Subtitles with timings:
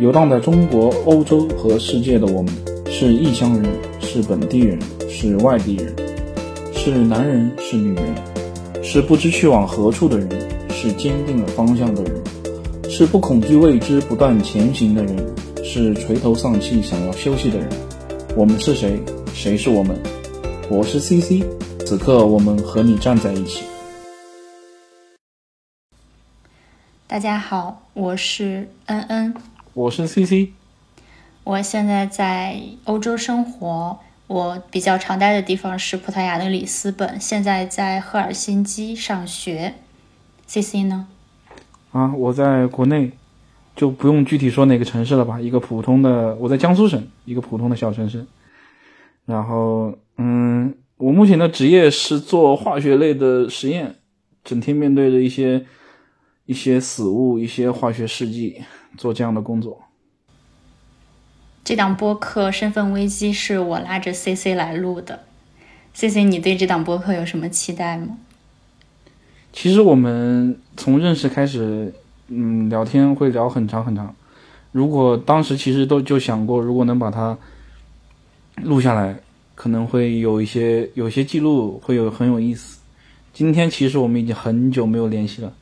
[0.00, 2.52] 游荡在中国、欧洲和世界的我们，
[2.90, 4.76] 是异乡人，是本地人，
[5.08, 5.94] 是外地人，
[6.72, 8.04] 是男人，是女人，
[8.82, 10.28] 是不知去往何处的人，
[10.70, 12.20] 是坚定了方向的人，
[12.90, 15.16] 是不恐惧未知、不断前行的人，
[15.62, 17.68] 是垂头丧气想要休息的人。
[18.36, 19.00] 我们是谁？
[19.32, 19.96] 谁是我们？
[20.68, 21.44] 我是 CC，
[21.86, 23.62] 此刻我们和你站在一起。
[27.06, 29.32] 大家好，我是恩恩，
[29.74, 30.50] 我是 CC，
[31.42, 39.74] 我现在在欧洲生活，我比较常待的地方是葡萄牙的里斯本，现在在赫尔辛基上学。
[40.46, 41.08] CC 呢？
[41.90, 43.10] 啊，我在国内，
[43.74, 48.24] 就不用具体说哪个城市了吧，一个普通的，我在江苏省一个普通的小城市。
[49.26, 53.96] 然后，嗯，我目前的职业是做化学类的实验，
[54.44, 55.66] 整天面对着一些。
[56.46, 58.62] 一些死物，一些化学试剂，
[58.98, 59.82] 做这样的工作。
[61.64, 65.24] 这档播客《身份危机》是我拉着 C C 来录的。
[65.94, 68.18] C C，你对这档播客有什么期待吗？
[69.52, 71.94] 其实我们从认识开始，
[72.28, 74.14] 嗯，聊天会聊很长很长。
[74.72, 77.38] 如果当时其实都就想过，如果能把它
[78.62, 79.20] 录下来，
[79.54, 82.80] 可能会有一些有些记录，会有很有意思。
[83.32, 85.54] 今天其实我们已经很久没有联系了。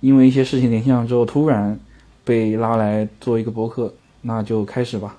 [0.00, 1.78] 因为一些事情联系上之后，突然
[2.24, 5.16] 被拉来做一个博客，那就开始吧。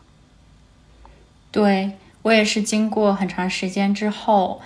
[1.51, 4.61] 对我也是经过很长时间之后，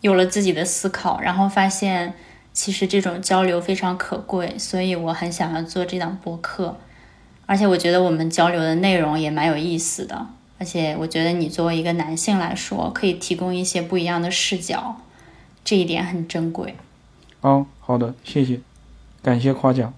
[0.00, 2.14] 有了自己的思考，然后发现
[2.52, 6.76] 其实这种交流非常可贵，所以我很想要做这档博客。
[7.44, 14.96] 而且我觉得我们交流的内容也蛮有意思的，而且我觉得你作为一个男性来说，可以提供一些不一样的视角，
[15.64, 16.76] 这一点很珍贵。
[17.42, 18.58] 哦，好的，谢谢，
[19.22, 19.92] 感谢夸奖。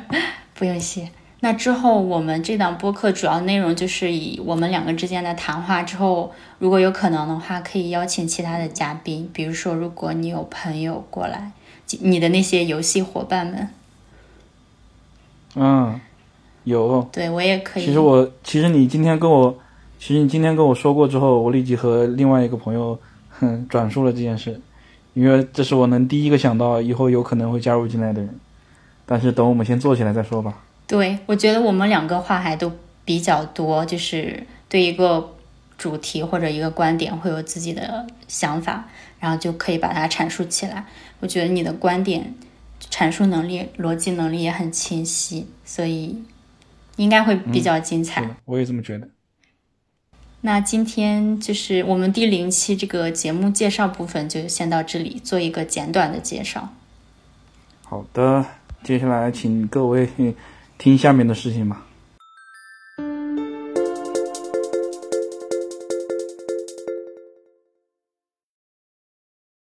[0.54, 1.08] 不用谢。
[1.40, 5.84] 那之后我们这档播客主要内容就是以我们两个之间的谈话。
[5.84, 11.52] 之后如果有可能的话，可以邀请其他的嘉宾，比如说如果你有朋友过来，
[12.00, 13.68] 你的那些游戏伙伴们。
[15.54, 16.00] 嗯，
[16.64, 17.08] 有。
[17.12, 17.84] 对我也可以。
[17.86, 19.56] 其实我，其实你今天跟我，
[20.00, 22.98] 其实你今天跟我说过之后，我立即和另外一个朋友，
[23.38, 24.60] 哼，转述了这件事。
[25.18, 28.38] 因为这是我能第一个想到以后有可能会加入进来的人，
[29.04, 30.62] 但是等我们先做起来再说吧。
[30.86, 32.70] 对，我觉得我们两个话还都
[33.04, 35.34] 比较多，就是对一个
[35.76, 38.86] 主题或者一个观点会有自己的想法，
[39.18, 40.86] 然后就可以把它阐述起来。
[41.18, 42.32] 我觉得你的观点
[42.88, 46.16] 阐述能力、逻辑能力也很清晰，所以
[46.94, 48.24] 应该会比较精彩。
[48.44, 49.08] 我也这么觉得。
[50.40, 56.68] 那今天就是我们第零期这个节目介绍部分，就先到这里，做一个简短的介绍。
[57.82, 58.46] 好的，
[58.84, 60.08] 接下来请各位
[60.78, 61.84] 听下面的事情吧。